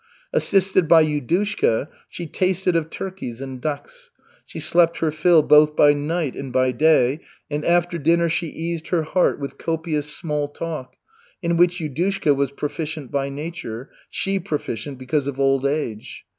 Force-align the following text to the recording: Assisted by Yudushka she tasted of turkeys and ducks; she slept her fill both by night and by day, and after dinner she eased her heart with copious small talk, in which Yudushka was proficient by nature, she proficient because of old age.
Assisted 0.33 0.87
by 0.87 1.03
Yudushka 1.05 1.87
she 2.09 2.25
tasted 2.25 2.75
of 2.75 2.89
turkeys 2.89 3.39
and 3.39 3.61
ducks; 3.61 4.09
she 4.47 4.59
slept 4.59 4.97
her 4.97 5.11
fill 5.11 5.43
both 5.43 5.75
by 5.75 5.93
night 5.93 6.35
and 6.35 6.51
by 6.51 6.71
day, 6.71 7.19
and 7.51 7.63
after 7.63 7.99
dinner 7.99 8.27
she 8.27 8.47
eased 8.47 8.87
her 8.87 9.03
heart 9.03 9.39
with 9.39 9.59
copious 9.59 10.07
small 10.11 10.47
talk, 10.47 10.95
in 11.43 11.55
which 11.55 11.77
Yudushka 11.79 12.35
was 12.35 12.49
proficient 12.51 13.11
by 13.11 13.29
nature, 13.29 13.91
she 14.09 14.39
proficient 14.39 14.97
because 14.97 15.27
of 15.27 15.39
old 15.39 15.67
age. 15.67 16.25